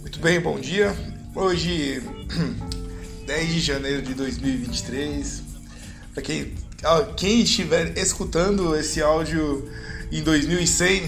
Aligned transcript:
Muito 0.00 0.18
bem, 0.20 0.40
bom 0.40 0.58
dia. 0.58 0.96
Hoje, 1.34 2.02
10 3.26 3.48
de 3.48 3.60
janeiro 3.60 4.00
de 4.00 4.14
2023. 4.14 5.42
Para 6.14 6.22
quem, 6.22 6.54
quem 7.18 7.42
estiver 7.42 7.98
escutando 7.98 8.74
esse 8.74 9.02
áudio 9.02 9.70
em 10.10 10.22
2100, 10.22 11.02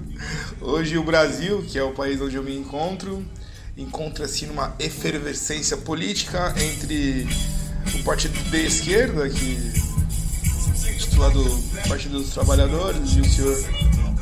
hoje 0.62 0.96
o 0.96 1.04
Brasil, 1.04 1.62
que 1.68 1.78
é 1.78 1.82
o 1.82 1.92
país 1.92 2.18
onde 2.22 2.36
eu 2.36 2.42
me 2.42 2.56
encontro, 2.56 3.22
encontra-se 3.76 4.46
numa 4.46 4.74
efervescência 4.78 5.76
política 5.76 6.54
entre 6.58 7.28
o 8.00 8.02
partido 8.02 8.32
de 8.50 8.64
esquerda, 8.64 9.28
que 9.28 9.99
titulado 10.98 11.44
Partido 11.88 12.18
dos 12.18 12.30
Trabalhadores, 12.30 13.16
e 13.16 13.20
o 13.20 13.24
senhor 13.24 13.56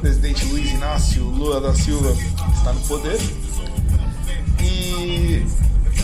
presidente 0.01 0.45
Luiz 0.47 0.71
Inácio 0.71 1.25
Lula 1.25 1.61
da 1.61 1.75
Silva 1.75 2.15
está 2.57 2.73
no 2.73 2.80
poder, 2.80 3.19
e 4.61 5.45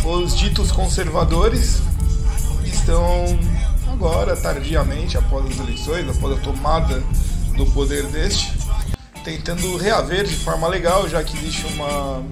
os 0.04 0.36
ditos 0.36 0.70
conservadores 0.72 1.80
estão 2.64 3.38
agora, 3.92 4.36
tardiamente, 4.36 5.16
após 5.16 5.46
as 5.46 5.58
eleições, 5.58 6.08
após 6.08 6.38
a 6.38 6.40
tomada 6.40 7.02
do 7.56 7.64
poder 7.66 8.04
deste, 8.08 8.52
tentando 9.22 9.76
reaver 9.76 10.24
de 10.24 10.34
forma 10.36 10.68
legal, 10.68 11.08
já 11.08 11.22
que 11.22 11.36
existe 11.36 11.66
uma 11.74 12.22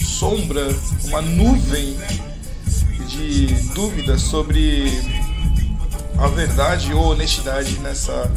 sombra, 0.00 0.74
uma 1.04 1.20
nuvem 1.20 1.96
de 3.08 3.46
dúvidas 3.74 4.22
sobre 4.22 5.17
a 6.18 6.26
verdade 6.26 6.92
ou 6.92 7.12
honestidade 7.12 7.78
nessa 7.78 8.30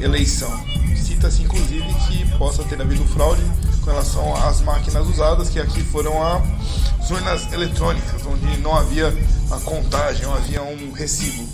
eleição. 0.00 0.50
Cita-se 0.96 1.42
inclusive 1.42 1.86
que 2.06 2.26
possa 2.36 2.64
ter 2.64 2.80
havido 2.80 3.04
fraude 3.06 3.42
com 3.80 3.90
relação 3.90 4.34
às 4.44 4.60
máquinas 4.60 5.06
usadas, 5.06 5.48
que 5.48 5.60
aqui 5.60 5.82
foram 5.82 6.20
as 6.22 7.10
urnas 7.10 7.52
eletrônicas, 7.52 8.26
onde 8.26 8.58
não 8.58 8.76
havia 8.76 9.16
a 9.50 9.60
contagem, 9.60 10.22
não 10.22 10.34
havia 10.34 10.62
um 10.62 10.92
recibo. 10.92 11.48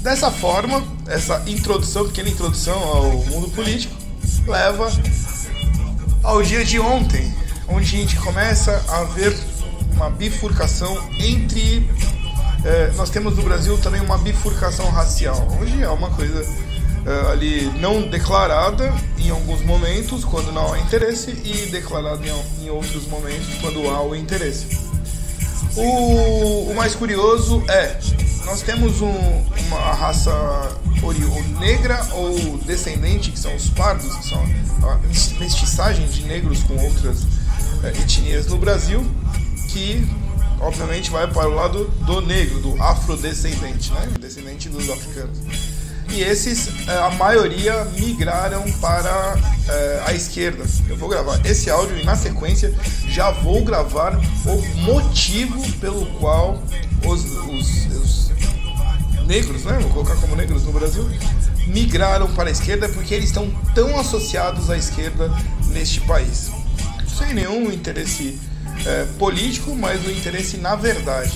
Dessa 0.00 0.30
forma, 0.30 0.82
essa 1.06 1.42
introdução, 1.46 2.06
pequena 2.06 2.30
introdução 2.30 2.78
ao 2.82 3.12
mundo 3.26 3.48
político, 3.50 3.94
leva 4.46 4.90
ao 6.22 6.42
dia 6.42 6.64
de 6.64 6.78
ontem, 6.80 7.34
onde 7.68 7.96
a 7.96 8.00
gente 8.00 8.16
começa 8.16 8.82
a 8.88 9.04
ver 9.04 9.36
uma 9.92 10.08
bifurcação 10.08 10.96
entre. 11.18 11.86
É, 12.64 12.90
nós 12.96 13.10
temos 13.10 13.36
no 13.36 13.42
Brasil 13.42 13.78
também 13.78 14.00
uma 14.00 14.18
bifurcação 14.18 14.90
racial. 14.90 15.46
Hoje 15.60 15.82
é 15.82 15.88
uma 15.88 16.10
coisa 16.10 16.44
é, 17.06 17.32
ali 17.32 17.64
não 17.78 18.08
declarada 18.08 18.92
em 19.18 19.30
alguns 19.30 19.62
momentos, 19.62 20.24
quando 20.24 20.52
não 20.52 20.72
há 20.72 20.78
interesse, 20.78 21.30
e 21.30 21.68
declarada 21.70 22.20
em, 22.26 22.64
em 22.64 22.70
outros 22.70 23.06
momentos, 23.06 23.48
quando 23.60 23.88
há 23.88 24.02
o 24.02 24.14
interesse. 24.14 24.66
O, 25.76 26.70
o 26.70 26.74
mais 26.74 26.94
curioso 26.94 27.62
é: 27.68 27.98
nós 28.44 28.62
temos 28.62 29.00
um, 29.00 29.44
uma 29.68 29.92
raça 29.94 30.32
negra 31.60 32.04
ou 32.12 32.58
descendente, 32.58 33.30
que 33.30 33.38
são 33.38 33.54
os 33.54 33.70
pardos, 33.70 34.14
que 34.16 34.28
são 34.28 34.42
a 34.82 34.98
mestiçagem 35.38 36.06
de 36.08 36.24
negros 36.24 36.62
com 36.62 36.76
outras 36.76 37.26
é, 37.84 37.88
etnias 37.88 38.46
no 38.46 38.58
Brasil, 38.58 39.04
que 39.68 40.06
obviamente 40.60 41.10
vai 41.10 41.26
para 41.26 41.48
o 41.48 41.54
lado 41.54 41.84
do 42.04 42.20
negro, 42.20 42.60
do 42.60 42.82
afrodescendente, 42.82 43.92
né? 43.92 44.08
descendente 44.20 44.68
dos 44.68 44.88
africanos. 44.90 45.38
E 46.10 46.22
esses, 46.22 46.88
é, 46.88 46.98
a 46.98 47.10
maioria, 47.10 47.84
migraram 47.84 48.64
para 48.80 49.36
é, 49.68 50.02
a 50.06 50.14
esquerda. 50.14 50.64
Eu 50.88 50.96
vou 50.96 51.08
gravar 51.08 51.44
esse 51.44 51.68
áudio 51.70 51.98
e 51.98 52.04
na 52.04 52.16
sequência 52.16 52.74
já 53.06 53.30
vou 53.30 53.62
gravar 53.62 54.18
o 54.46 54.76
motivo 54.82 55.60
pelo 55.78 56.06
qual 56.18 56.62
os, 57.04 57.24
os, 57.24 57.86
os 57.86 58.30
negros, 59.26 59.64
né? 59.64 59.78
vou 59.82 59.90
colocar 59.90 60.16
como 60.16 60.34
negros 60.34 60.64
no 60.64 60.72
Brasil, 60.72 61.06
migraram 61.66 62.32
para 62.34 62.48
a 62.48 62.52
esquerda 62.52 62.88
porque 62.88 63.12
eles 63.12 63.26
estão 63.26 63.50
tão 63.74 63.98
associados 63.98 64.70
à 64.70 64.78
esquerda 64.78 65.30
neste 65.66 66.00
país. 66.00 66.50
Sem 67.18 67.34
nenhum 67.34 67.70
interesse 67.70 68.38
é, 68.86 69.04
político, 69.18 69.74
mas 69.74 70.04
o 70.06 70.10
interesse 70.10 70.56
na 70.56 70.74
verdade. 70.74 71.32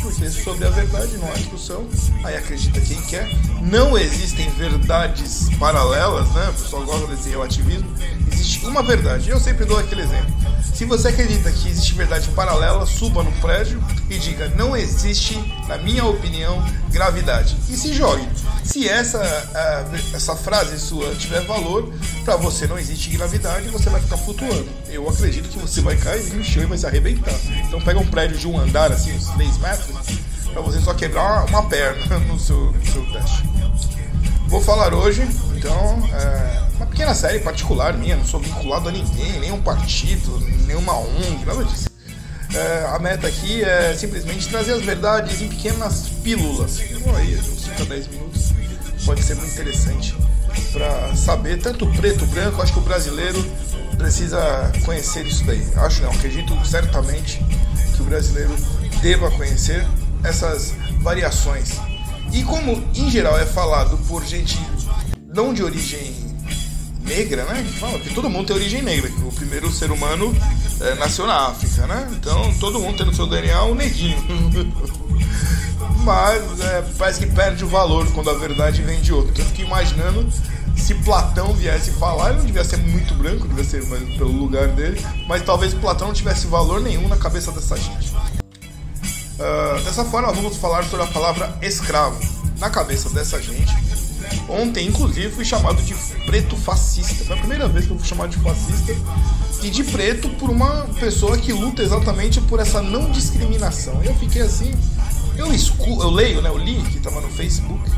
Porque 0.00 0.30
sobre 0.30 0.66
a 0.66 0.70
verdade 0.70 1.16
não 1.18 1.28
há 1.30 1.34
discussão, 1.34 1.86
aí 2.24 2.36
acredita 2.36 2.80
quem 2.80 3.00
quer. 3.02 3.28
Não 3.60 3.98
existem 3.98 4.48
verdades 4.52 5.48
paralelas, 5.58 6.26
né? 6.32 6.48
O 6.48 6.62
pessoal 6.62 6.84
gosta 6.84 7.06
desse 7.08 7.28
relativismo. 7.28 7.88
Uma 8.62 8.82
verdade. 8.82 9.30
Eu 9.30 9.40
sempre 9.40 9.64
dou 9.64 9.78
aquele 9.78 10.02
exemplo. 10.02 10.34
Se 10.74 10.84
você 10.84 11.08
acredita 11.08 11.50
que 11.50 11.68
existe 11.68 11.94
verdade 11.94 12.28
paralela, 12.30 12.86
suba 12.86 13.22
no 13.22 13.32
prédio 13.32 13.82
e 14.08 14.18
diga: 14.18 14.48
não 14.56 14.76
existe, 14.76 15.38
na 15.68 15.76
minha 15.78 16.04
opinião, 16.04 16.64
gravidade. 16.90 17.56
E 17.68 17.76
se 17.76 17.92
jogue. 17.92 18.26
Se 18.64 18.88
essa, 18.88 19.20
essa 20.14 20.36
frase 20.36 20.78
sua 20.78 21.14
tiver 21.14 21.42
valor, 21.42 21.92
para 22.24 22.36
você 22.36 22.66
não 22.66 22.78
existe 22.78 23.10
gravidade, 23.10 23.68
você 23.68 23.90
vai 23.90 24.00
ficar 24.00 24.16
flutuando. 24.16 24.68
Eu 24.88 25.08
acredito 25.08 25.48
que 25.48 25.58
você 25.58 25.80
vai 25.80 25.96
cair 25.96 26.32
no 26.32 26.44
chão 26.44 26.62
e 26.62 26.66
vai 26.66 26.78
se 26.78 26.86
arrebentar. 26.86 27.34
Então 27.66 27.80
pega 27.80 27.98
um 27.98 28.06
prédio 28.06 28.38
de 28.38 28.48
um 28.48 28.58
andar, 28.58 28.92
assim, 28.92 29.12
uns 29.12 29.28
3 29.30 29.58
metros, 29.58 29.96
para 30.52 30.62
você 30.62 30.80
só 30.80 30.94
quebrar 30.94 31.46
uma 31.46 31.68
perna 31.68 32.18
no 32.26 32.38
seu, 32.38 32.72
no 32.72 32.86
seu 32.86 33.04
teste. 33.12 33.59
Vou 34.50 34.60
falar 34.60 34.92
hoje, 34.92 35.22
então, 35.56 36.02
é, 36.12 36.74
uma 36.74 36.84
pequena 36.84 37.14
série 37.14 37.38
particular 37.38 37.96
minha, 37.96 38.16
não 38.16 38.24
sou 38.24 38.40
vinculado 38.40 38.88
a 38.88 38.92
ninguém, 38.92 39.38
nenhum 39.38 39.62
partido, 39.62 40.40
nenhuma 40.66 40.92
ONG, 40.98 41.44
nada 41.46 41.64
disso. 41.64 41.88
É, 42.52 42.84
a 42.92 42.98
meta 42.98 43.28
aqui 43.28 43.62
é 43.62 43.94
simplesmente 43.96 44.48
trazer 44.48 44.72
as 44.72 44.82
verdades 44.82 45.40
em 45.40 45.46
pequenas 45.46 46.08
pílulas. 46.24 46.80
Então, 46.80 47.14
aí, 47.14 47.38
uns 47.38 47.62
5 47.62 47.82
a 47.82 47.84
10 47.84 48.08
minutos, 48.08 48.52
pode 49.06 49.22
ser 49.22 49.36
muito 49.36 49.52
interessante 49.52 50.16
para 50.72 51.14
saber 51.14 51.62
tanto 51.62 51.86
preto, 51.92 52.26
branco. 52.26 52.60
Acho 52.60 52.72
que 52.72 52.80
o 52.80 52.82
brasileiro 52.82 53.40
precisa 53.96 54.72
conhecer 54.84 55.24
isso 55.26 55.44
daí. 55.44 55.64
Acho 55.76 56.02
não, 56.02 56.10
acredito 56.10 56.58
certamente 56.66 57.40
que 57.94 58.02
o 58.02 58.04
brasileiro 58.04 58.56
deva 59.00 59.30
conhecer 59.30 59.86
essas 60.24 60.74
variações 61.02 61.78
e 62.32 62.42
como 62.42 62.82
em 62.94 63.10
geral 63.10 63.38
é 63.38 63.46
falado 63.46 63.96
por 64.08 64.24
gente 64.24 64.58
não 65.32 65.54
de 65.54 65.62
origem 65.62 66.14
negra, 67.02 67.44
né? 67.44 67.64
Fala 67.78 67.98
que 67.98 68.14
todo 68.14 68.30
mundo 68.30 68.46
tem 68.46 68.56
origem 68.56 68.82
negra, 68.82 69.10
o 69.24 69.32
primeiro 69.32 69.70
ser 69.72 69.90
humano 69.90 70.34
é, 70.80 70.94
nasceu 70.96 71.26
na 71.26 71.48
África, 71.48 71.86
né? 71.86 72.08
Então 72.12 72.52
todo 72.58 72.78
mundo 72.78 72.96
tem 72.96 73.06
no 73.06 73.14
seu 73.14 73.26
DNA 73.26 73.64
um 73.64 73.74
neguinho. 73.74 74.18
Mas 76.04 76.60
é, 76.60 76.82
parece 76.96 77.20
que 77.20 77.26
perde 77.26 77.64
o 77.64 77.68
valor 77.68 78.10
quando 78.12 78.30
a 78.30 78.34
verdade 78.34 78.82
vem 78.82 79.00
de 79.00 79.12
outro. 79.12 79.34
Eu 79.36 79.44
fico 79.44 79.62
imaginando 79.62 80.26
se 80.76 80.94
Platão 80.94 81.52
viesse 81.52 81.90
falar, 81.92 82.30
ele 82.30 82.38
não 82.38 82.46
devia 82.46 82.64
ser 82.64 82.78
muito 82.78 83.14
branco, 83.14 83.46
devia 83.46 83.64
ser 83.64 83.84
pelo 84.16 84.32
lugar 84.32 84.68
dele, 84.68 85.00
mas 85.28 85.42
talvez 85.42 85.74
Platão 85.74 86.08
não 86.08 86.14
tivesse 86.14 86.46
valor 86.46 86.80
nenhum 86.80 87.06
na 87.06 87.16
cabeça 87.16 87.52
dessa 87.52 87.76
gente. 87.76 88.12
Uh, 89.40 89.82
dessa 89.84 90.04
forma, 90.04 90.30
vamos 90.32 90.58
falar 90.58 90.84
sobre 90.84 91.06
a 91.06 91.08
palavra 91.08 91.56
escravo. 91.62 92.20
Na 92.58 92.68
cabeça 92.68 93.08
dessa 93.08 93.40
gente, 93.40 93.74
ontem, 94.46 94.86
inclusive, 94.86 95.30
fui 95.30 95.46
chamado 95.46 95.80
de 95.80 95.94
preto 96.26 96.54
fascista. 96.56 97.24
Foi 97.24 97.34
a 97.34 97.38
primeira 97.38 97.66
vez 97.66 97.86
que 97.86 97.92
eu 97.92 97.98
fui 97.98 98.06
chamado 98.06 98.28
de 98.28 98.36
fascista 98.36 98.94
e 99.62 99.70
de 99.70 99.82
preto 99.82 100.28
por 100.30 100.50
uma 100.50 100.84
pessoa 101.00 101.38
que 101.38 101.54
luta 101.54 101.82
exatamente 101.82 102.38
por 102.42 102.60
essa 102.60 102.82
não 102.82 103.10
discriminação. 103.10 104.02
E 104.04 104.08
eu 104.08 104.14
fiquei 104.16 104.42
assim, 104.42 104.74
eu, 105.38 105.50
escu 105.54 106.02
eu 106.02 106.10
leio, 106.10 106.42
né? 106.42 106.50
Eu 106.50 106.58
li 106.58 106.82
que 106.82 106.98
estava 106.98 107.22
no 107.22 107.30
Facebook. 107.30 107.90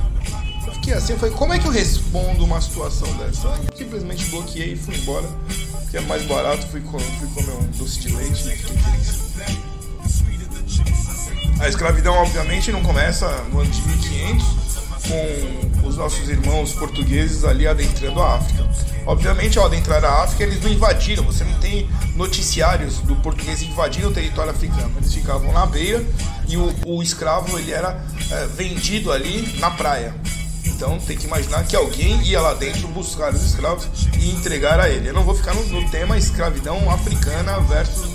Eu 0.64 0.72
fiquei 0.75 0.94
assim, 0.94 1.16
falei, 1.16 1.34
como 1.34 1.52
é 1.52 1.58
que 1.58 1.66
eu 1.66 1.72
respondo 1.72 2.44
uma 2.44 2.60
situação 2.60 3.12
dessa? 3.14 3.48
Eu 3.48 3.76
simplesmente 3.76 4.26
bloqueei 4.26 4.75
e 4.75 4.76
fui 4.76 4.94
embora, 4.94 5.28
que 5.90 5.96
é 5.96 6.00
mais 6.02 6.22
barato, 6.25 6.69
fui, 6.69 6.81
fui 6.81 7.28
comer 7.34 7.52
um 7.52 7.66
doce 7.76 7.99
de 7.99 8.14
leite 8.14 8.46
e 8.46 8.56
fiquei 8.56 8.76
feliz. 8.76 9.71
A 11.62 11.69
escravidão, 11.69 12.14
obviamente, 12.17 12.73
não 12.73 12.82
começa 12.82 13.29
no 13.53 13.61
ano 13.61 13.70
de 13.70 13.81
1500 13.82 14.44
com 15.06 15.87
os 15.87 15.97
nossos 15.97 16.29
irmãos 16.29 16.73
portugueses 16.73 17.44
ali 17.44 17.69
adentrando 17.69 18.20
a 18.20 18.35
África. 18.35 18.69
Obviamente, 19.06 19.61
ao 19.61 19.67
adentrar 19.67 20.05
a 20.05 20.25
África, 20.25 20.43
eles 20.43 20.61
não 20.61 20.69
invadiram. 20.69 21.23
Você 21.23 21.44
não 21.44 21.55
tem 21.61 21.88
noticiários 22.17 22.97
do 23.03 23.14
português 23.14 23.62
invadindo 23.62 24.09
o 24.09 24.12
território 24.12 24.50
africano. 24.50 24.93
Eles 24.97 25.14
ficavam 25.14 25.53
na 25.53 25.64
beira 25.64 26.05
e 26.49 26.56
o, 26.56 26.75
o 26.85 27.00
escravo 27.00 27.56
ele 27.56 27.70
era 27.70 28.05
é, 28.29 28.47
vendido 28.49 29.12
ali 29.12 29.56
na 29.61 29.70
praia. 29.70 30.12
Então 30.64 30.99
tem 30.99 31.17
que 31.17 31.26
imaginar 31.26 31.62
que 31.64 31.76
alguém 31.76 32.20
ia 32.23 32.41
lá 32.41 32.55
dentro 32.55 32.88
buscar 32.88 33.32
os 33.32 33.41
escravos 33.41 33.87
e 34.19 34.31
entregar 34.32 34.81
a 34.81 34.88
ele. 34.88 35.11
Eu 35.11 35.14
não 35.14 35.23
vou 35.23 35.37
ficar 35.37 35.55
no, 35.55 35.64
no 35.67 35.88
tema 35.91 36.19
escravidão 36.19 36.91
africana 36.91 37.61
versus 37.61 38.11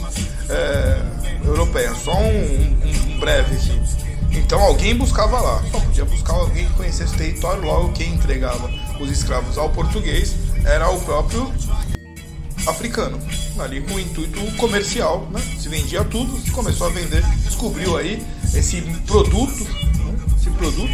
é, 0.50 1.02
europeia, 1.46 1.94
só 1.96 2.14
um, 2.14 2.28
um, 2.28 3.07
breve 3.18 3.56
aqui. 3.56 4.08
Então 4.32 4.62
alguém 4.62 4.96
buscava 4.96 5.40
lá, 5.40 5.64
só 5.72 5.80
podia 5.80 6.06
buscar 6.06 6.34
alguém 6.34 6.68
que 6.68 6.74
conhecesse 6.74 7.14
o 7.14 7.18
território, 7.18 7.64
logo 7.64 7.92
quem 7.94 8.14
entregava 8.14 8.70
os 9.00 9.10
escravos 9.10 9.58
ao 9.58 9.70
português 9.70 10.36
era 10.64 10.90
o 10.90 11.00
próprio 11.02 11.52
africano, 12.68 13.20
ali 13.60 13.82
com 13.82 13.96
o 13.96 14.00
intuito 14.00 14.40
comercial, 14.58 15.28
né? 15.32 15.42
se 15.58 15.70
vendia 15.70 16.04
tudo, 16.04 16.38
se 16.40 16.52
começou 16.52 16.88
a 16.88 16.90
vender, 16.90 17.24
descobriu 17.44 17.98
aí 17.98 18.26
esse 18.54 18.82
produto, 19.06 19.64
né? 19.64 20.16
esse 20.38 20.50
produto, 20.52 20.92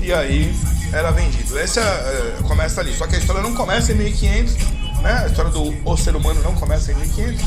e 0.00 0.12
aí 0.12 0.54
era 0.92 1.10
vendido. 1.10 1.58
Essa 1.58 1.80
é, 1.80 2.42
começa 2.42 2.80
ali, 2.80 2.92
só 2.94 3.06
que 3.06 3.16
a 3.16 3.18
história 3.18 3.42
não 3.42 3.54
começa 3.54 3.92
em 3.92 3.96
1500, 3.96 4.54
né? 5.02 5.22
a 5.24 5.26
história 5.26 5.50
do 5.50 5.88
o 5.88 5.96
ser 5.96 6.16
humano 6.16 6.42
não 6.42 6.54
começa 6.54 6.92
em 6.92 6.96
1500, 6.96 7.44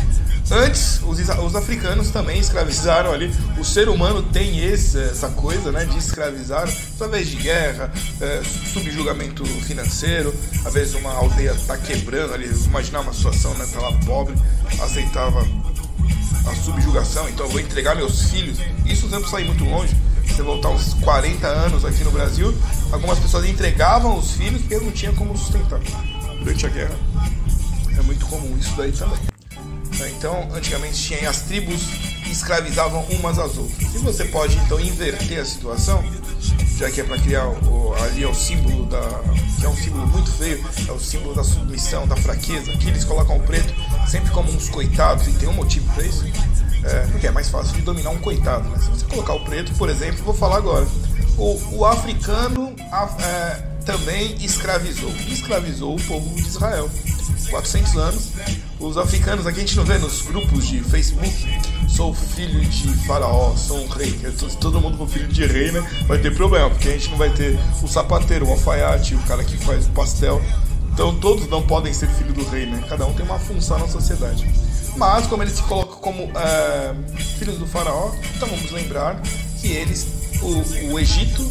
Antes, 0.52 1.00
os, 1.04 1.20
os, 1.20 1.56
africanos 1.56 2.10
também 2.10 2.40
escravizaram 2.40 3.12
ali. 3.12 3.32
O 3.60 3.64
ser 3.64 3.88
humano 3.88 4.24
tem 4.24 4.66
esse, 4.66 4.98
essa 4.98 5.30
coisa 5.30 5.72
né, 5.72 5.86
de 5.86 5.98
escravizar 5.98 6.68
através 6.96 7.28
de 7.28 7.36
guerra, 7.36 7.92
é, 8.20 8.42
subjugamento 8.74 9.46
financeiro. 9.46 10.34
Às 10.66 10.74
vezes 10.74 10.96
uma 10.96 11.14
aldeia 11.14 11.52
está 11.52 11.78
quebrando 11.78 12.34
ali. 12.34 12.48
Imaginar 12.66 13.02
uma 13.02 13.14
situação, 13.14 13.54
né? 13.56 13.68
Tá 13.72 13.80
lá 13.80 13.92
pobre, 14.06 14.34
aceitava 14.82 15.46
a 16.48 16.56
subjugação, 16.56 17.30
então 17.30 17.46
eu 17.46 17.52
vou 17.52 17.60
entregar 17.60 17.96
meus 17.96 18.24
filhos. 18.24 18.58
Isso 18.86 19.08
não 19.08 19.20
precisa 19.20 19.42
ir 19.42 19.46
muito 19.46 19.64
longe. 19.64 19.96
Você 20.26 20.42
voltar 20.42 20.70
uns 20.70 20.94
40 20.96 21.48
anos 21.48 21.86
aqui 21.86 22.04
no 22.04 22.12
Brasil, 22.12 22.56
algumas 22.92 23.20
pessoas 23.20 23.46
entregavam 23.46 24.18
os 24.18 24.32
filhos 24.32 24.62
porque 24.62 24.78
não 24.78 24.92
tinha 24.92 25.12
como 25.14 25.38
sustentar. 25.38 25.80
Durante 26.40 26.66
a 26.66 26.70
guerra 26.70 26.96
é 27.98 28.02
muito 28.02 28.26
comum 28.26 28.56
isso 28.58 28.74
daí 28.76 28.92
também. 28.92 29.39
Então, 30.08 30.48
antigamente 30.54 30.96
tinha 30.96 31.30
as 31.30 31.42
tribos 31.42 31.82
que 32.24 32.32
escravizavam 32.32 33.04
umas 33.10 33.38
às 33.40 33.58
outras. 33.58 33.94
E 33.94 33.98
você 33.98 34.26
pode 34.26 34.56
então 34.58 34.80
inverter 34.80 35.40
a 35.40 35.46
situação, 35.46 36.04
já 36.78 36.90
que 36.90 37.02
é 37.02 37.04
para 37.04 37.18
criar 37.20 37.48
o, 37.48 37.94
ali 37.96 38.24
é 38.24 38.28
o 38.28 38.34
símbolo 38.34 38.86
da. 38.86 39.02
que 39.60 39.66
é 39.66 39.70
um 39.70 39.76
símbolo 39.76 40.08
muito 40.08 40.32
feio, 40.32 40.64
é 40.88 40.92
o 40.92 41.00
símbolo 41.00 41.36
da 41.36 41.44
submissão, 41.44 42.08
da 42.08 42.16
fraqueza. 42.16 42.72
Aqui 42.72 42.88
eles 42.88 43.04
colocam 43.04 43.38
o 43.38 43.44
preto 43.44 43.74
sempre 44.08 44.32
como 44.32 44.52
uns 44.52 44.70
coitados, 44.70 45.28
e 45.28 45.32
tem 45.34 45.48
um 45.50 45.54
motivo 45.54 45.92
para 45.94 46.04
isso. 46.04 46.26
É, 46.84 47.08
porque 47.08 47.28
é 47.28 47.32
mais 47.32 47.50
fácil 47.50 47.76
de 47.76 47.82
dominar 47.82 48.12
um 48.12 48.20
coitado. 48.20 48.68
Né? 48.70 48.78
Se 48.80 48.90
você 48.90 49.06
colocar 49.06 49.34
o 49.34 49.44
preto, 49.44 49.74
por 49.74 49.90
exemplo, 49.90 50.24
vou 50.24 50.34
falar 50.34 50.58
agora. 50.58 50.88
O, 51.38 51.78
o 51.78 51.86
africano 51.86 52.74
é, 53.22 53.56
também 53.86 54.36
escravizou. 54.44 55.12
Escravizou 55.28 55.96
o 55.96 56.02
povo 56.02 56.36
de 56.36 56.42
Israel. 56.42 56.90
400 57.50 57.98
anos. 57.98 58.30
Os 58.80 58.98
africanos 58.98 59.46
aqui 59.46 59.60
a 59.60 59.62
gente 59.62 59.76
não 59.76 59.84
vê 59.84 59.98
nos 59.98 60.22
grupos 60.22 60.68
de 60.68 60.82
Facebook. 60.84 61.34
Sou 61.88 62.14
filho 62.14 62.62
de 62.62 62.94
faraó, 63.06 63.56
sou 63.56 63.84
um 63.84 63.88
rei. 63.88 64.12
Se 64.38 64.58
todo 64.58 64.80
mundo 64.80 64.98
for 64.98 65.08
filho 65.08 65.28
de 65.28 65.46
rei, 65.46 65.72
né? 65.72 65.82
Vai 66.08 66.20
ter 66.20 66.34
problema, 66.34 66.70
porque 66.70 66.90
a 66.90 66.92
gente 66.92 67.10
não 67.10 67.18
vai 67.18 67.30
ter 67.30 67.60
o 67.84 67.88
sapateiro, 67.88 68.48
o 68.48 68.52
alfaiate, 68.52 69.16
o 69.16 69.20
cara 69.24 69.44
que 69.44 69.58
faz 69.58 69.86
o 69.88 69.90
pastel. 69.90 70.42
Então 70.94 71.16
todos 71.20 71.48
não 71.48 71.62
podem 71.62 71.94
ser 71.94 72.08
filho 72.10 72.34
do 72.34 72.44
rei, 72.50 72.66
né? 72.66 72.84
Cada 72.88 73.06
um 73.06 73.14
tem 73.14 73.26
uma 73.26 73.40
função 73.40 73.80
na 73.80 73.88
sociedade. 73.88 74.48
Mas 74.96 75.28
como 75.28 75.44
eles 75.44 75.56
se 75.56 75.64
colocam 75.64 75.98
como 75.98 76.24
é, 76.38 76.94
filhos 77.38 77.58
do 77.58 77.66
faraó, 77.66 78.12
então 78.36 78.48
vamos 78.48 78.72
lembrar 78.72 79.22
que 79.60 79.68
eles, 79.68 80.08
o, 80.42 80.94
o 80.94 81.00
Egito, 81.00 81.42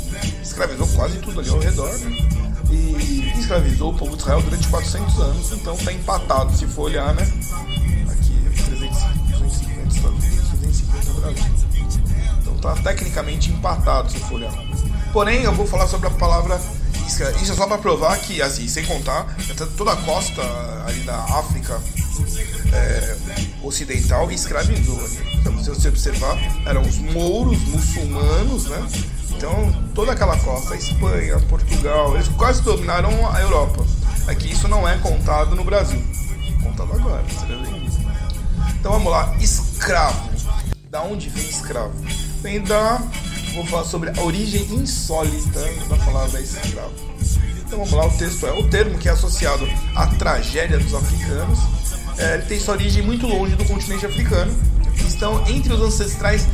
escravizou 0.42 0.86
quase 0.88 1.19
tudo 1.19 1.40
ali 1.40 1.48
ao 1.48 1.58
redor, 1.58 1.92
né? 1.98 2.47
E 2.70 3.32
escravizou 3.38 3.92
o 3.92 3.94
povo 3.96 4.16
de 4.16 4.22
Israel 4.22 4.42
durante 4.42 4.68
400 4.68 5.18
anos, 5.20 5.52
então 5.52 5.74
está 5.74 5.92
empatado, 5.92 6.56
se 6.56 6.66
for 6.66 6.82
olhar, 6.82 7.14
né? 7.14 7.22
Aqui, 8.10 8.64
350 8.64 9.94
Estados 9.94 10.24
Unidos, 10.24 10.48
250 10.50 11.20
Brasil. 11.20 11.44
Então 12.40 12.54
está 12.56 12.74
tecnicamente 12.76 13.50
empatado, 13.50 14.10
se 14.10 14.18
for 14.20 14.34
olhar. 14.34 14.52
Porém, 15.12 15.42
eu 15.42 15.54
vou 15.54 15.66
falar 15.66 15.86
sobre 15.86 16.08
a 16.08 16.10
palavra 16.10 16.60
isso 17.08 17.52
é 17.52 17.56
só 17.56 17.66
para 17.66 17.78
provar 17.78 18.18
que, 18.18 18.42
assim, 18.42 18.68
sem 18.68 18.84
contar, 18.84 19.34
toda 19.78 19.92
a 19.92 19.96
costa 19.96 20.42
ali 20.86 21.00
da 21.00 21.16
África 21.16 21.80
é, 22.70 23.16
ocidental 23.62 24.30
escravizou. 24.30 25.00
Então, 25.40 25.58
se 25.64 25.70
você 25.70 25.88
observar, 25.88 26.36
eram 26.66 26.82
os 26.82 26.98
mouros 26.98 27.58
muçulmanos, 27.62 28.66
né? 28.66 28.86
Então, 29.38 29.73
toda 29.94 30.11
aquela 30.11 30.37
costa, 30.37 30.75
Espanha, 30.75 31.38
Portugal, 31.49 32.17
eles 32.17 32.26
quase 32.31 32.61
dominaram 32.61 33.08
a 33.32 33.40
Europa. 33.40 33.87
Aqui 34.26 34.50
isso 34.50 34.67
não 34.67 34.87
é 34.87 34.99
contado 34.99 35.55
no 35.55 35.62
Brasil. 35.62 36.02
Contado 36.61 36.93
agora, 36.93 37.25
seria 37.38 37.56
bem 37.58 37.87
isso. 37.87 38.00
Então 38.81 38.90
vamos 38.90 39.12
lá, 39.12 39.37
escravo. 39.38 40.29
Da 40.90 41.02
onde 41.02 41.29
vem 41.29 41.49
escravo? 41.49 41.93
Vem 42.43 42.61
da. 42.62 43.00
Vou 43.55 43.64
falar 43.67 43.85
sobre 43.85 44.11
a 44.11 44.23
origem 44.25 44.62
insólita 44.75 45.61
da 45.88 45.96
palavra 46.05 46.40
escravo. 46.40 46.93
Então 47.64 47.79
vamos 47.79 47.93
lá, 47.93 48.06
o 48.06 48.19
texto 48.19 48.44
é 48.44 48.52
o 48.52 48.69
termo 48.69 48.99
que 48.99 49.08
é 49.08 49.12
associado 49.12 49.69
à 49.94 50.08
tragédia 50.08 50.81
dos 50.81 50.93
africanos. 50.93 51.61
É, 52.19 52.35
ele 52.35 52.43
tem 52.43 52.58
sua 52.58 52.75
origem 52.75 53.05
muito 53.05 53.29
longe 53.29 53.55
do 53.55 53.64
continente 53.64 54.05
africano. 54.05 54.52
Estão 55.06 55.46
entre 55.46 55.73
os 55.73 55.81
ancestrais 55.81 56.44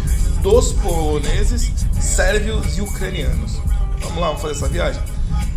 dos 0.43 0.73
poloneses, 0.73 1.84
sérvios 2.15 2.79
e 2.79 2.81
ucranianos. 2.81 3.61
Vamos 3.99 4.19
lá, 4.19 4.29
vamos 4.29 4.43
fazer 4.43 4.55
essa 4.55 4.69
viagem? 4.69 5.03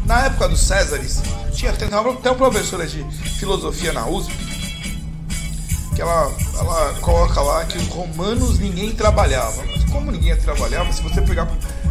Na 0.06 0.26
época 0.26 0.50
dos 0.50 0.62
Césares, 0.62 1.22
tinha 1.52 1.72
até, 1.72 1.86
uma 1.86 2.36
professora 2.36 2.88
de 2.88 3.04
filosofia 3.38 3.94
na 3.94 4.08
USP 4.08 4.34
que 5.96 6.02
ela, 6.02 6.32
ela 6.60 6.94
coloca 7.02 7.42
lá 7.42 7.66
que 7.66 7.78
os 7.78 7.88
romanos 7.88 8.60
ninguém 8.60 8.92
trabalhava. 8.92 9.64
Mas 9.66 9.84
como 9.86 10.12
ninguém 10.12 10.36
trabalhava, 10.36 10.92
se 10.94 11.02
você 11.02 11.22
pegar 11.22 11.48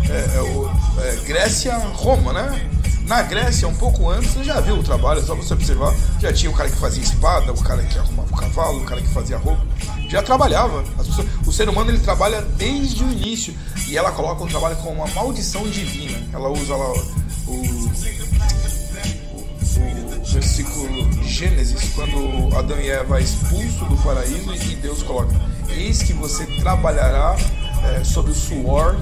é, 0.08 0.12
é, 0.12 1.08
é, 1.08 1.16
Grécia, 1.26 1.76
Roma, 1.76 2.32
né? 2.32 2.70
Na 3.06 3.22
Grécia, 3.22 3.68
um 3.68 3.74
pouco 3.74 4.10
antes, 4.10 4.32
você 4.32 4.42
já 4.42 4.60
viu 4.60 4.78
o 4.78 4.82
trabalho, 4.82 5.24
só 5.24 5.34
você 5.36 5.54
observar. 5.54 5.94
Já 6.20 6.32
tinha 6.32 6.50
o 6.50 6.54
cara 6.54 6.68
que 6.68 6.76
fazia 6.76 7.02
espada, 7.02 7.52
o 7.52 7.62
cara 7.62 7.80
que 7.84 7.96
arrumava 7.96 8.32
o 8.32 8.36
cavalo, 8.36 8.82
o 8.82 8.84
cara 8.84 9.00
que 9.00 9.08
fazia 9.08 9.38
roupa. 9.38 9.64
Já 10.08 10.22
trabalhava. 10.22 10.82
Pessoas, 10.96 11.28
o 11.46 11.52
ser 11.52 11.68
humano 11.68 11.90
ele 11.90 12.00
trabalha 12.00 12.42
desde 12.42 13.04
o 13.04 13.12
início. 13.12 13.54
E 13.86 13.96
ela 13.96 14.10
coloca 14.10 14.42
o 14.42 14.48
trabalho 14.48 14.74
como 14.76 15.04
uma 15.04 15.06
maldição 15.14 15.62
divina. 15.68 16.18
Ela 16.32 16.48
usa 16.48 16.74
lá 16.74 16.92
o, 16.92 17.52
o, 17.52 17.92
versículo 20.32 21.12
Gênesis, 21.22 21.92
quando 21.94 22.56
Adão 22.56 22.78
e 22.80 22.90
Eva 22.90 23.20
é 23.20 23.22
expulso 23.22 23.84
do 23.84 23.96
paraíso 24.02 24.52
e 24.52 24.74
Deus 24.76 25.04
coloca: 25.04 25.32
Eis 25.68 26.02
que 26.02 26.12
você 26.12 26.44
trabalhará 26.60 27.36
é, 27.84 28.02
sob 28.02 28.30
o 28.30 28.34
suor 28.34 28.96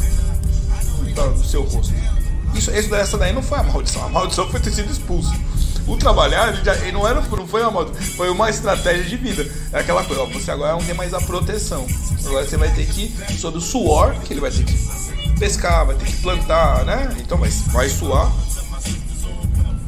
do 1.15 1.45
seu 1.45 1.62
rosto. 1.62 1.95
Isso, 2.55 2.71
essa 2.71 3.19
daí 3.19 3.33
não 3.33 3.43
foi 3.43 3.59
a 3.59 3.62
maldição. 3.62 4.05
A 4.05 4.09
maldição 4.09 4.49
foi 4.49 4.61
ter 4.61 4.71
sido 4.73 4.91
expulso. 4.91 5.33
O 5.87 5.97
trabalhar 5.97 6.53
já, 6.65 6.75
ele 6.77 6.93
não, 6.93 7.06
era, 7.06 7.21
não 7.21 7.47
foi 7.47 7.61
uma 7.61 7.71
maldição, 7.71 8.03
foi 8.17 8.31
uma 8.31 8.49
estratégia 8.49 9.05
de 9.05 9.17
vida. 9.17 9.47
É 9.73 9.81
aquela 9.81 10.02
coisa, 10.05 10.23
ó, 10.23 10.26
você 10.26 10.50
agora 10.50 10.73
não 10.73 10.83
tem 10.83 10.95
mais 10.95 11.12
a 11.12 11.21
proteção. 11.21 11.87
Agora 12.25 12.47
você 12.47 12.57
vai 12.57 12.73
ter 12.73 12.87
que, 12.87 13.14
sob 13.38 13.59
o 13.59 13.61
suor, 13.61 14.14
que 14.21 14.33
ele 14.33 14.40
vai 14.40 14.50
ter 14.50 14.64
que 14.64 14.75
pescar, 15.38 15.85
vai 15.85 15.97
ter 15.97 16.07
que 16.07 16.17
plantar, 16.23 16.85
né? 16.85 17.14
Então 17.21 17.37
vai, 17.37 17.50
vai 17.50 17.88
suar. 17.88 18.33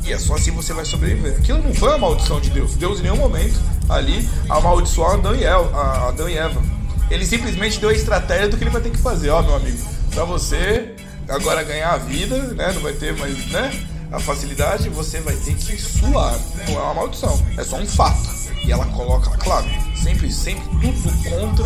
E 0.04 0.12
é 0.12 0.18
só 0.18 0.34
assim 0.34 0.50
você 0.50 0.72
vai 0.72 0.84
sobreviver. 0.84 1.36
Aquilo 1.38 1.62
não 1.62 1.74
foi 1.74 1.88
uma 1.88 1.98
maldição 1.98 2.40
de 2.40 2.50
Deus. 2.50 2.74
Deus 2.74 3.00
em 3.00 3.04
nenhum 3.04 3.16
momento 3.16 3.58
ali 3.88 4.28
amaldiçoou 4.48 5.08
Adão 5.08 5.34
e 5.34 5.44
Eva. 5.44 6.08
Adão 6.08 6.28
e 6.28 6.36
Eva. 6.36 6.62
Ele 7.10 7.24
simplesmente 7.24 7.80
deu 7.80 7.88
a 7.88 7.92
estratégia 7.92 8.48
do 8.48 8.56
que 8.56 8.64
ele 8.64 8.70
vai 8.70 8.82
ter 8.82 8.90
que 8.90 8.98
fazer, 8.98 9.30
ó, 9.30 9.42
meu 9.42 9.54
amigo. 9.54 9.78
Pra 10.12 10.24
você 10.24 10.94
agora 11.28 11.62
ganhar 11.62 11.92
a 11.92 11.98
vida, 11.98 12.36
né? 12.54 12.72
Não 12.72 12.80
vai 12.80 12.92
ter 12.92 13.16
mais, 13.16 13.46
né? 13.50 13.86
A 14.12 14.20
facilidade, 14.20 14.88
você 14.88 15.20
vai 15.20 15.34
ter 15.36 15.54
que 15.54 15.76
suar. 15.76 16.38
Não 16.68 16.78
é 16.78 16.82
uma 16.82 16.94
maldição, 16.94 17.44
é 17.56 17.64
só 17.64 17.76
um 17.76 17.86
fato. 17.86 18.36
E 18.64 18.72
ela 18.72 18.86
coloca, 18.86 19.30
claro, 19.38 19.66
sempre, 19.94 20.32
sempre 20.32 20.64
tudo 20.80 21.30
contra 21.30 21.64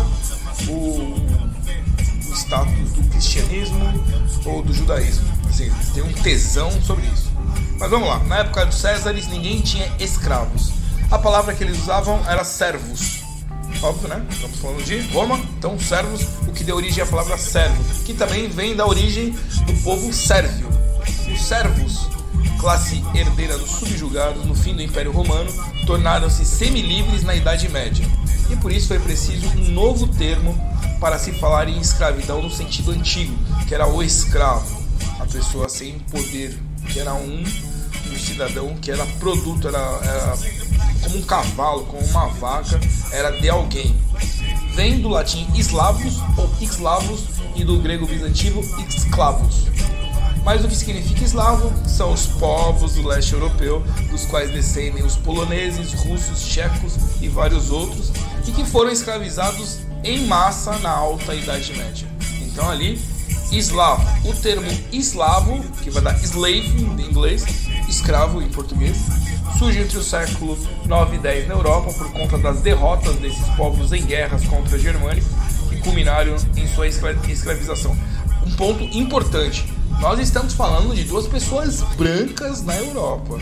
o, 0.71 1.15
o 2.29 2.33
status 2.33 2.91
do 2.91 3.09
cristianismo 3.09 3.79
ou 4.45 4.61
do 4.63 4.73
judaísmo. 4.73 5.27
Assim, 5.49 5.71
tem 5.93 6.03
um 6.03 6.13
tesão 6.13 6.71
sobre 6.81 7.05
isso. 7.07 7.31
Mas 7.79 7.89
vamos 7.89 8.07
lá, 8.07 8.19
na 8.19 8.39
época 8.39 8.65
dos 8.65 8.79
Césares 8.79 9.27
ninguém 9.27 9.61
tinha 9.61 9.91
escravos. 9.99 10.71
A 11.09 11.17
palavra 11.17 11.53
que 11.53 11.63
eles 11.63 11.79
usavam 11.79 12.21
era 12.27 12.43
servos 12.43 13.20
óbvio, 13.83 14.09
né? 14.09 14.25
Estamos 14.29 14.59
falando 14.59 14.83
de 14.83 14.99
Roma, 15.11 15.39
então 15.57 15.79
servos, 15.79 16.21
o 16.47 16.51
que 16.51 16.63
deu 16.63 16.75
origem 16.75 17.03
à 17.03 17.07
palavra 17.07 17.37
servo, 17.37 17.83
que 18.05 18.13
também 18.13 18.47
vem 18.47 18.75
da 18.75 18.85
origem 18.85 19.31
do 19.65 19.73
povo 19.83 20.13
sérvio. 20.13 20.69
Os 21.31 21.41
servos, 21.41 22.07
classe 22.59 23.03
herdeira 23.15 23.57
dos 23.57 23.71
subjugados 23.71 24.45
no 24.45 24.55
fim 24.55 24.75
do 24.75 24.81
Império 24.81 25.11
Romano, 25.11 25.51
tornaram-se 25.85 26.45
semi-livres 26.45 27.23
na 27.23 27.35
Idade 27.35 27.67
Média. 27.69 28.05
E 28.49 28.55
por 28.57 28.71
isso 28.71 28.89
foi 28.89 28.99
preciso 28.99 29.47
um 29.47 29.71
novo 29.71 30.07
termo 30.07 30.55
para 30.99 31.17
se 31.17 31.31
falar 31.31 31.67
em 31.67 31.79
escravidão 31.79 32.41
no 32.41 32.51
sentido 32.51 32.91
antigo, 32.91 33.35
que 33.67 33.73
era 33.73 33.87
o 33.87 34.03
escravo, 34.03 34.81
a 35.19 35.25
pessoa 35.25 35.67
sem 35.67 35.97
poder, 35.99 36.55
que 36.91 36.99
era 36.99 37.13
um, 37.13 37.43
um 37.43 38.19
cidadão 38.19 38.75
que 38.75 38.91
era 38.91 39.05
produto, 39.19 39.67
era, 39.67 39.79
era 39.79 40.60
como 41.03 41.17
um 41.17 41.21
cavalo, 41.21 41.85
como 41.85 42.03
uma 42.05 42.27
vaca, 42.27 42.79
era 43.11 43.31
de 43.31 43.49
alguém. 43.49 43.95
Vem 44.73 45.01
do 45.01 45.09
latim 45.09 45.47
eslavos 45.55 46.17
ou 46.37 46.49
eslavos 46.61 47.25
e 47.55 47.63
do 47.63 47.79
grego 47.79 48.05
bizantino 48.05 48.61
esclavos. 48.87 49.67
Mas 50.43 50.65
o 50.65 50.67
que 50.67 50.75
significa 50.75 51.23
eslavo 51.23 51.71
são 51.87 52.13
os 52.13 52.25
povos 52.25 52.95
do 52.95 53.07
leste 53.07 53.33
europeu, 53.33 53.83
dos 54.09 54.25
quais 54.25 54.51
descendem 54.51 55.03
os 55.03 55.15
poloneses, 55.15 55.93
russos, 55.93 56.41
checos 56.41 56.95
e 57.21 57.27
vários 57.27 57.69
outros, 57.69 58.11
e 58.47 58.51
que 58.51 58.65
foram 58.65 58.91
escravizados 58.91 59.79
em 60.03 60.25
massa 60.25 60.77
na 60.79 60.89
Alta 60.89 61.35
Idade 61.35 61.73
Média. 61.73 62.07
Então 62.41 62.67
ali, 62.69 62.99
eslavo, 63.51 64.03
o 64.27 64.33
termo 64.33 64.69
eslavo, 64.91 65.61
que 65.83 65.91
vai 65.91 66.01
dar 66.01 66.19
slave 66.23 66.83
em 66.97 67.05
inglês, 67.05 67.43
escravo 67.91 68.41
em 68.41 68.47
português, 68.47 68.97
surge 69.59 69.79
entre 69.79 69.97
o 69.97 70.03
século 70.03 70.57
9 70.85 71.17
e 71.17 71.19
10 71.19 71.47
na 71.47 71.53
Europa 71.53 71.93
por 71.93 72.11
conta 72.11 72.37
das 72.37 72.61
derrotas 72.61 73.15
desses 73.17 73.45
povos 73.55 73.91
em 73.91 74.03
guerras 74.03 74.45
contra 74.45 74.75
os 74.75 74.81
germânicos 74.81 75.29
que 75.69 75.77
culminaram 75.77 76.35
em 76.55 76.67
sua 76.67 76.87
escravização. 76.87 77.95
Um 78.47 78.51
ponto 78.53 78.83
importante, 78.97 79.65
nós 79.99 80.19
estamos 80.19 80.53
falando 80.53 80.95
de 80.95 81.03
duas 81.03 81.27
pessoas 81.27 81.81
brancas 81.95 82.63
na 82.63 82.75
Europa. 82.77 83.37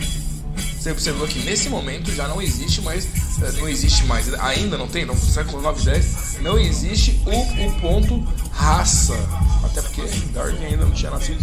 Você 0.78 0.90
observou 0.90 1.26
que 1.28 1.38
nesse 1.40 1.68
momento 1.68 2.10
já 2.12 2.26
não 2.26 2.42
existe 2.42 2.80
mais, 2.80 3.06
eh, 3.42 3.52
não 3.58 3.68
existe 3.68 4.04
mais, 4.06 4.32
ainda 4.34 4.76
não 4.76 4.88
tem, 4.88 5.04
no 5.04 5.16
século 5.16 5.62
9 5.62 5.80
e 5.82 5.84
10, 5.84 6.38
não 6.40 6.58
existe 6.58 7.20
o, 7.26 7.66
o 7.66 7.80
ponto 7.80 8.26
raça. 8.50 9.16
Até 9.70 9.82
porque 9.82 10.02
Darwin 10.32 10.64
ainda 10.64 10.84
não 10.84 10.92
tinha 10.92 11.10
nascido 11.10 11.38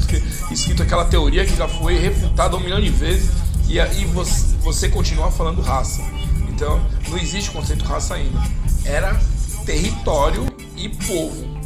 escrito 0.52 0.84
aquela 0.84 1.06
teoria 1.06 1.46
que 1.46 1.56
já 1.56 1.68
foi 1.68 1.98
refutada 1.98 2.56
um 2.58 2.60
milhão 2.60 2.82
de 2.82 2.90
vezes 2.90 3.30
e 3.68 3.80
aí 3.80 4.06
você, 4.06 4.56
você 4.62 4.90
continua 4.90 5.32
falando 5.32 5.62
raça. 5.62 6.02
Então 6.50 6.82
não 7.10 7.18
existe 7.18 7.52
conceito 7.52 7.86
raça 7.86 8.16
ainda. 8.16 8.42
Era 8.84 9.20
território 9.66 10.46
e 10.76 10.90
povo. 10.90 11.58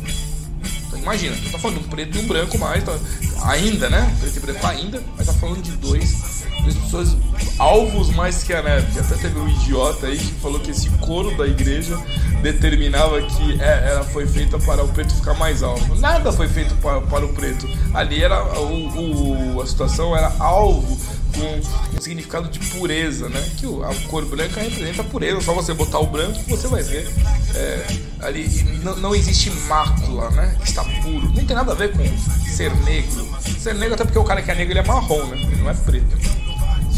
Então 0.88 1.00
imagina, 1.00 1.36
tu 1.36 1.52
tá 1.52 1.58
falando 1.58 1.80
de 1.80 1.86
um 1.86 1.90
preto 1.90 2.18
e 2.18 2.22
um 2.22 2.28
branco 2.28 2.58
mais, 2.58 2.84
tá, 2.84 2.98
ainda, 3.44 3.90
né? 3.90 4.16
Preto 4.20 4.38
e 4.38 4.40
branco 4.40 4.68
ainda, 4.68 5.04
mas 5.18 5.28
tá 5.28 5.34
falando 5.34 5.62
de 5.62 5.72
dois 5.72 6.31
duas 6.62 6.76
pessoas 6.76 7.18
alvos 7.58 8.10
mais 8.10 8.44
que 8.44 8.54
a 8.54 8.62
neve. 8.62 9.00
Até 9.00 9.16
teve 9.16 9.40
um 9.40 9.48
idiota 9.48 10.08
aí 10.08 10.18
que 10.18 10.34
falou 10.42 10.60
que 10.60 10.72
esse 10.72 10.90
coro 10.98 11.36
da 11.38 11.48
igreja 11.48 11.98
determinava 12.42 13.22
que 13.22 13.62
é, 13.62 13.92
ela 13.92 14.04
foi 14.04 14.26
feita 14.26 14.58
para 14.60 14.84
o 14.84 14.88
preto 14.88 15.14
ficar 15.14 15.34
mais 15.36 15.64
alvo. 15.64 15.96
Nada 15.96 16.32
foi 16.32 16.48
feito 16.48 16.74
para, 16.76 17.02
para 17.02 17.26
o 17.26 17.30
preto. 17.30 17.68
Ali 17.94 18.24
era 18.24 18.60
o, 18.60 19.56
o, 19.56 19.62
a 19.62 19.68
situação 19.68 20.16
era 20.16 20.34
alvo 20.40 20.98
com 21.34 21.98
um 21.98 22.02
significado 22.02 22.50
de 22.50 22.60
pureza, 22.60 23.30
né? 23.30 23.42
Que 23.58 23.66
a 23.66 24.10
cor 24.10 24.26
branca 24.26 24.60
representa 24.60 25.02
a 25.02 25.06
pureza. 25.06 25.42
Só 25.42 25.54
você 25.54 25.74
botar 25.74 26.00
o 26.00 26.08
branco 26.08 26.40
você 26.48 26.68
vai 26.68 26.84
ver. 26.84 27.08
É, 27.56 27.86
ali 28.22 28.48
não, 28.84 28.96
não, 28.98 29.16
existe 29.16 29.50
mácula, 29.68 30.30
né? 30.32 30.58
Está 30.64 30.84
puro. 30.84 31.28
Não 31.28 31.46
tem 31.46 31.56
nada 31.56 31.72
a 31.72 31.76
ver 31.76 31.92
com 31.92 32.04
ser 32.50 32.76
negro. 32.78 33.28
Ser 33.60 33.76
negro 33.76 33.96
até 33.96 34.04
porque 34.04 34.20
o 34.20 34.24
cara 34.24 34.42
que 34.42 34.52
é 34.52 34.56
negro 34.56 34.74
ele 34.74 34.80
é 34.80 34.86
marrom, 34.86 35.26
né? 35.28 35.38
Ele 35.38 35.56
não 35.58 35.70
é 35.70 35.74
preto. 35.74 36.41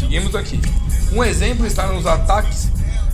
Seguimos 0.04 0.34
aqui. 0.34 0.60
Um 1.12 1.24
exemplo 1.24 1.66
está 1.66 1.86
nos 1.86 2.06
ataques 2.06 2.68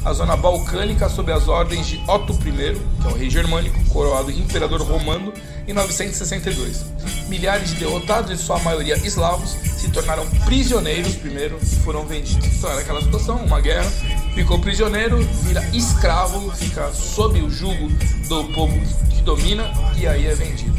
à 0.04 0.12
zona 0.12 0.36
balcânica 0.36 1.08
sob 1.08 1.30
as 1.30 1.46
ordens 1.46 1.86
de 1.86 2.02
Otto 2.08 2.32
I, 2.32 2.74
que 3.00 3.06
é 3.06 3.10
o 3.10 3.14
rei 3.14 3.30
germânico, 3.30 3.78
coroado 3.84 4.30
imperador 4.32 4.82
romano, 4.82 5.32
em 5.68 5.72
962. 5.72 6.84
Milhares 7.28 7.70
de 7.70 7.76
derrotados, 7.76 8.32
em 8.32 8.36
sua 8.36 8.58
maioria 8.58 8.96
eslavos, 8.96 9.56
se 9.78 9.88
tornaram 9.90 10.26
prisioneiros 10.44 11.14
primeiro 11.14 11.58
e 11.62 11.76
foram 11.76 12.04
vendidos. 12.04 12.44
Então 12.44 12.70
era 12.70 12.80
aquela 12.80 13.00
situação, 13.00 13.36
uma 13.36 13.60
guerra, 13.60 13.88
ficou 14.34 14.58
prisioneiro, 14.58 15.16
vira 15.44 15.64
escravo, 15.72 16.50
fica 16.56 16.90
sob 16.92 17.40
o 17.40 17.48
jugo 17.48 17.88
do 18.28 18.44
povo 18.52 18.76
que 19.10 19.22
domina 19.22 19.70
e 19.96 20.08
aí 20.08 20.26
é 20.26 20.34
vendido. 20.34 20.76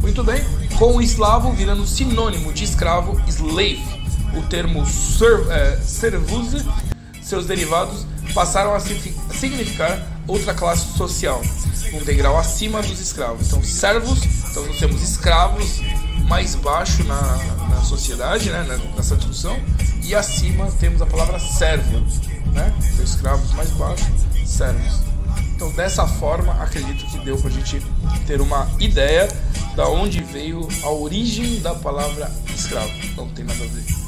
Muito 0.00 0.22
bem, 0.22 0.40
com 0.78 0.96
o 0.96 1.02
eslavo 1.02 1.52
virando 1.52 1.84
sinônimo 1.84 2.52
de 2.52 2.62
escravo, 2.64 3.20
slave 3.26 4.01
o 4.36 4.42
termo 4.42 4.84
ser, 4.86 5.46
é, 5.50 5.76
servuse, 5.78 6.64
seus 7.22 7.46
derivados 7.46 8.06
passaram 8.34 8.74
a 8.74 8.80
significar 8.80 10.06
outra 10.26 10.54
classe 10.54 10.96
social, 10.96 11.42
um 11.92 12.04
degrau 12.04 12.38
acima 12.38 12.82
dos 12.82 13.00
escravos. 13.00 13.46
Então, 13.46 13.62
servos, 13.62 14.22
então 14.50 14.66
nós 14.66 14.78
temos 14.78 15.02
escravos 15.02 15.80
mais 16.28 16.54
baixo 16.54 17.04
na, 17.04 17.36
na 17.68 17.82
sociedade, 17.82 18.50
né, 18.50 18.80
nessa 18.96 19.16
discussão, 19.16 19.58
e 20.02 20.14
acima 20.14 20.70
temos 20.80 21.02
a 21.02 21.06
palavra 21.06 21.38
servo, 21.38 22.00
né? 22.52 22.74
Então, 22.92 23.04
escravos 23.04 23.52
mais 23.52 23.70
baixo, 23.70 24.04
servos. 24.44 25.02
Então, 25.54 25.70
dessa 25.72 26.06
forma, 26.06 26.52
acredito 26.54 27.06
que 27.06 27.18
deu 27.24 27.36
para 27.36 27.48
a 27.48 27.52
gente 27.52 27.80
ter 28.26 28.40
uma 28.40 28.68
ideia 28.80 29.28
da 29.76 29.88
onde 29.88 30.22
veio 30.22 30.66
a 30.82 30.90
origem 30.90 31.60
da 31.60 31.74
palavra 31.74 32.30
escravo. 32.54 32.90
Não 33.16 33.28
tem 33.28 33.44
nada 33.44 33.62
a 33.62 33.66
ver 33.68 34.01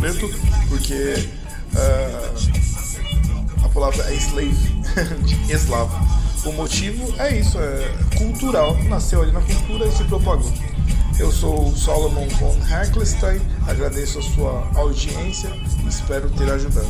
preto, 0.00 0.28
porque 0.68 1.28
uh, 1.74 3.64
a 3.64 3.68
palavra 3.68 4.02
é 4.10 4.14
slave, 4.14 4.82
eslavo. 5.48 5.94
O 6.46 6.52
motivo 6.52 7.14
é 7.18 7.38
isso, 7.38 7.58
é 7.60 7.94
cultural, 8.16 8.74
nasceu 8.84 9.20
ali 9.20 9.30
na 9.30 9.42
cultura 9.42 9.86
e 9.86 9.92
se 9.92 10.02
propagou. 10.04 10.50
Eu 11.18 11.30
sou 11.30 11.76
Solomon 11.76 12.26
von 12.30 12.56
Heckelstein, 12.66 13.42
agradeço 13.68 14.20
a 14.20 14.22
sua 14.22 14.70
audiência 14.74 15.50
e 15.84 15.88
espero 15.88 16.30
ter 16.30 16.50
ajudado. 16.50 16.88